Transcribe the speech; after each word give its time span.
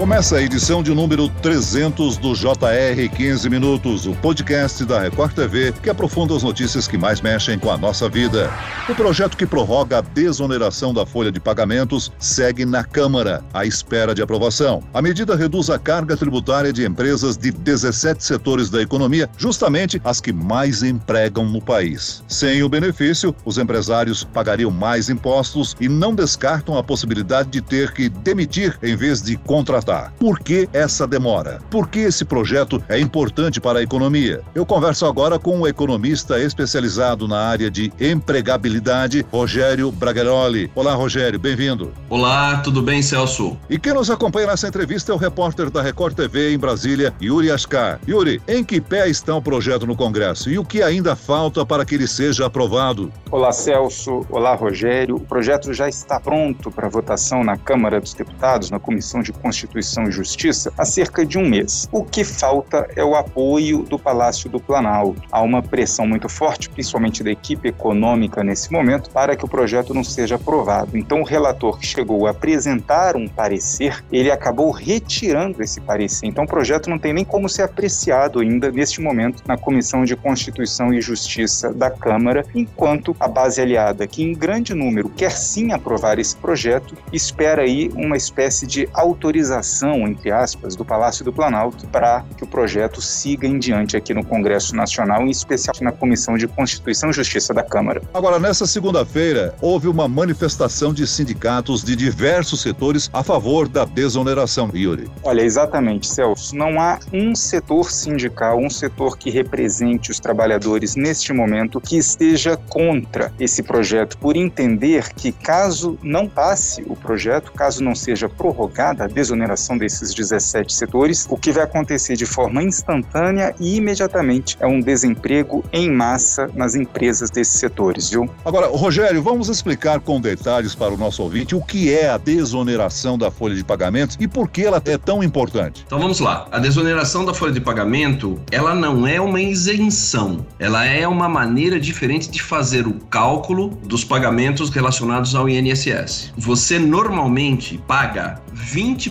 Começa 0.00 0.38
a 0.38 0.42
edição 0.42 0.82
de 0.82 0.94
número 0.94 1.28
300 1.28 2.16
do 2.16 2.32
JR 2.32 3.06
15 3.14 3.50
Minutos, 3.50 4.06
o 4.06 4.14
podcast 4.14 4.82
da 4.86 4.98
Record 4.98 5.34
TV 5.34 5.74
que 5.82 5.90
aprofunda 5.90 6.34
as 6.34 6.42
notícias 6.42 6.88
que 6.88 6.96
mais 6.96 7.20
mexem 7.20 7.58
com 7.58 7.70
a 7.70 7.76
nossa 7.76 8.08
vida. 8.08 8.50
O 8.88 8.94
projeto 8.94 9.36
que 9.36 9.44
prorroga 9.44 9.98
a 9.98 10.00
desoneração 10.00 10.94
da 10.94 11.04
folha 11.04 11.30
de 11.30 11.38
pagamentos 11.38 12.10
segue 12.18 12.64
na 12.64 12.82
Câmara, 12.82 13.44
à 13.52 13.66
espera 13.66 14.14
de 14.14 14.22
aprovação. 14.22 14.82
A 14.94 15.02
medida 15.02 15.36
reduz 15.36 15.68
a 15.68 15.78
carga 15.78 16.16
tributária 16.16 16.72
de 16.72 16.82
empresas 16.86 17.36
de 17.36 17.50
17 17.50 18.24
setores 18.24 18.70
da 18.70 18.80
economia, 18.80 19.28
justamente 19.36 20.00
as 20.02 20.18
que 20.18 20.32
mais 20.32 20.82
empregam 20.82 21.44
no 21.44 21.60
país. 21.60 22.24
Sem 22.26 22.62
o 22.62 22.70
benefício, 22.70 23.36
os 23.44 23.58
empresários 23.58 24.24
pagariam 24.24 24.70
mais 24.70 25.10
impostos 25.10 25.76
e 25.78 25.90
não 25.90 26.14
descartam 26.14 26.78
a 26.78 26.82
possibilidade 26.82 27.50
de 27.50 27.60
ter 27.60 27.92
que 27.92 28.08
demitir 28.08 28.78
em 28.82 28.96
vez 28.96 29.20
de 29.20 29.36
contratar 29.36 29.89
por 30.18 30.38
que 30.38 30.68
essa 30.72 31.06
demora? 31.06 31.60
Por 31.70 31.88
que 31.88 32.00
esse 32.00 32.24
projeto 32.24 32.82
é 32.88 32.98
importante 32.98 33.60
para 33.60 33.80
a 33.80 33.82
economia? 33.82 34.40
Eu 34.54 34.64
converso 34.64 35.06
agora 35.06 35.38
com 35.38 35.58
um 35.58 35.66
economista 35.66 36.38
especializado 36.40 37.26
na 37.26 37.38
área 37.38 37.70
de 37.70 37.92
empregabilidade, 38.00 39.26
Rogério 39.32 39.90
Bragaroli. 39.90 40.70
Olá, 40.74 40.94
Rogério, 40.94 41.38
bem-vindo. 41.38 41.92
Olá, 42.08 42.58
tudo 42.58 42.82
bem, 42.82 43.02
Celso? 43.02 43.56
E 43.68 43.78
quem 43.78 43.92
nos 43.92 44.10
acompanha 44.10 44.48
nessa 44.48 44.68
entrevista 44.68 45.12
é 45.12 45.14
o 45.14 45.18
repórter 45.18 45.70
da 45.70 45.82
Record 45.82 46.14
TV 46.14 46.54
em 46.54 46.58
Brasília, 46.58 47.12
Yuri 47.20 47.50
Ascar. 47.50 48.00
Yuri, 48.08 48.40
em 48.46 48.62
que 48.62 48.80
pé 48.80 49.08
está 49.08 49.34
o 49.34 49.42
projeto 49.42 49.86
no 49.86 49.96
Congresso 49.96 50.50
e 50.50 50.58
o 50.58 50.64
que 50.64 50.82
ainda 50.82 51.16
falta 51.16 51.66
para 51.66 51.84
que 51.84 51.96
ele 51.96 52.06
seja 52.06 52.46
aprovado? 52.46 53.12
Olá, 53.30 53.52
Celso. 53.52 54.24
Olá, 54.30 54.54
Rogério. 54.54 55.16
O 55.16 55.20
projeto 55.20 55.72
já 55.72 55.88
está 55.88 56.20
pronto 56.20 56.70
para 56.70 56.88
votação 56.88 57.42
na 57.42 57.56
Câmara 57.56 58.00
dos 58.00 58.14
Deputados, 58.14 58.70
na 58.70 58.78
Comissão 58.78 59.22
de 59.22 59.32
Constituição 59.32 59.79
Constituição 59.80 60.04
e 60.04 60.12
Justiça 60.12 60.72
há 60.76 60.84
cerca 60.84 61.24
de 61.24 61.38
um 61.38 61.48
mês. 61.48 61.88
O 61.90 62.04
que 62.04 62.22
falta 62.22 62.86
é 62.94 63.02
o 63.02 63.14
apoio 63.14 63.82
do 63.82 63.98
Palácio 63.98 64.50
do 64.50 64.60
Planalto. 64.60 65.22
Há 65.32 65.40
uma 65.40 65.62
pressão 65.62 66.06
muito 66.06 66.28
forte, 66.28 66.68
principalmente 66.68 67.24
da 67.24 67.30
equipe 67.30 67.68
econômica 67.68 68.44
nesse 68.44 68.70
momento, 68.70 69.10
para 69.10 69.34
que 69.34 69.44
o 69.44 69.48
projeto 69.48 69.94
não 69.94 70.04
seja 70.04 70.34
aprovado. 70.36 70.98
Então, 70.98 71.22
o 71.22 71.24
relator 71.24 71.78
que 71.78 71.86
chegou 71.86 72.26
a 72.26 72.30
apresentar 72.30 73.16
um 73.16 73.26
parecer, 73.26 74.04
ele 74.12 74.30
acabou 74.30 74.70
retirando 74.70 75.62
esse 75.62 75.80
parecer. 75.80 76.26
Então, 76.26 76.44
o 76.44 76.48
projeto 76.48 76.90
não 76.90 76.98
tem 76.98 77.14
nem 77.14 77.24
como 77.24 77.48
ser 77.48 77.62
apreciado 77.62 78.40
ainda 78.40 78.70
neste 78.70 79.00
momento 79.00 79.42
na 79.46 79.56
Comissão 79.56 80.04
de 80.04 80.14
Constituição 80.14 80.92
e 80.92 81.00
Justiça 81.00 81.72
da 81.72 81.90
Câmara, 81.90 82.44
enquanto 82.54 83.16
a 83.18 83.26
base 83.26 83.60
aliada, 83.60 84.06
que 84.06 84.22
em 84.22 84.34
grande 84.34 84.74
número 84.74 85.08
quer 85.08 85.32
sim 85.32 85.72
aprovar 85.72 86.18
esse 86.18 86.36
projeto, 86.36 86.94
espera 87.12 87.62
aí 87.62 87.90
uma 87.94 88.16
espécie 88.16 88.66
de 88.66 88.88
autorização 88.92 89.69
entre 90.06 90.30
aspas, 90.30 90.74
do 90.74 90.84
Palácio 90.84 91.24
do 91.24 91.32
Planalto 91.32 91.86
para 91.86 92.24
que 92.36 92.44
o 92.44 92.46
projeto 92.46 93.00
siga 93.00 93.46
em 93.46 93.58
diante 93.58 93.96
aqui 93.96 94.12
no 94.12 94.24
Congresso 94.24 94.74
Nacional, 94.74 95.22
em 95.22 95.30
especial 95.30 95.74
na 95.80 95.92
Comissão 95.92 96.36
de 96.36 96.48
Constituição 96.48 97.10
e 97.10 97.12
Justiça 97.12 97.54
da 97.54 97.62
Câmara. 97.62 98.02
Agora, 98.12 98.38
nessa 98.38 98.66
segunda-feira, 98.66 99.54
houve 99.60 99.88
uma 99.88 100.08
manifestação 100.08 100.92
de 100.92 101.06
sindicatos 101.06 101.84
de 101.84 101.94
diversos 101.94 102.62
setores 102.62 103.08
a 103.12 103.22
favor 103.22 103.68
da 103.68 103.84
desoneração, 103.84 104.70
Yuri. 104.74 105.10
Olha, 105.22 105.42
exatamente, 105.42 106.06
Celso. 106.06 106.56
Não 106.56 106.80
há 106.80 106.98
um 107.12 107.34
setor 107.34 107.90
sindical, 107.90 108.58
um 108.58 108.70
setor 108.70 109.16
que 109.16 109.30
represente 109.30 110.10
os 110.10 110.18
trabalhadores 110.18 110.96
neste 110.96 111.32
momento 111.32 111.80
que 111.80 111.96
esteja 111.96 112.56
contra 112.56 113.32
esse 113.38 113.62
projeto, 113.62 114.18
por 114.18 114.36
entender 114.36 115.12
que 115.14 115.32
caso 115.32 115.98
não 116.02 116.28
passe 116.28 116.82
o 116.86 116.96
projeto, 116.96 117.52
caso 117.52 117.82
não 117.82 117.94
seja 117.94 118.28
prorrogada 118.28 119.04
a 119.04 119.06
desoneração 119.06 119.59
desses 119.78 120.14
17 120.14 120.72
setores, 120.72 121.26
o 121.28 121.36
que 121.36 121.52
vai 121.52 121.64
acontecer 121.64 122.16
de 122.16 122.26
forma 122.26 122.62
instantânea 122.62 123.54
e 123.58 123.76
imediatamente 123.76 124.56
é 124.60 124.66
um 124.66 124.80
desemprego 124.80 125.64
em 125.72 125.90
massa 125.90 126.50
nas 126.54 126.74
empresas 126.74 127.30
desses 127.30 127.54
setores, 127.54 128.10
viu? 128.10 128.28
Agora, 128.44 128.68
Rogério, 128.68 129.22
vamos 129.22 129.48
explicar 129.48 130.00
com 130.00 130.20
detalhes 130.20 130.74
para 130.74 130.92
o 130.92 130.96
nosso 130.96 131.22
ouvinte 131.22 131.54
o 131.54 131.60
que 131.60 131.92
é 131.92 132.10
a 132.10 132.18
desoneração 132.18 133.16
da 133.18 133.30
folha 133.30 133.54
de 133.54 133.64
pagamentos 133.64 134.16
e 134.20 134.26
por 134.26 134.48
que 134.48 134.64
ela 134.64 134.82
é 134.84 134.98
tão 134.98 135.22
importante. 135.22 135.84
Então 135.86 135.98
vamos 135.98 136.20
lá. 136.20 136.46
A 136.50 136.58
desoneração 136.58 137.24
da 137.24 137.34
folha 137.34 137.52
de 137.52 137.60
pagamento, 137.60 138.40
ela 138.50 138.74
não 138.74 139.06
é 139.06 139.20
uma 139.20 139.40
isenção, 139.40 140.46
ela 140.58 140.84
é 140.84 141.06
uma 141.06 141.28
maneira 141.28 141.78
diferente 141.78 142.30
de 142.30 142.42
fazer 142.42 142.86
o 142.86 142.94
cálculo 143.10 143.70
dos 143.84 144.04
pagamentos 144.04 144.70
relacionados 144.70 145.34
ao 145.34 145.48
INSS. 145.48 146.32
Você 146.36 146.78
normalmente 146.78 147.78
paga 147.86 148.40
20% 148.54 149.10